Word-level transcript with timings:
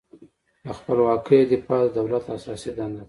له 0.65 0.71
خپلواکۍ 0.79 1.41
دفاع 1.51 1.81
د 1.85 1.89
دولت 1.97 2.23
اساسي 2.35 2.69
دنده 2.77 2.91
ده. 2.91 2.99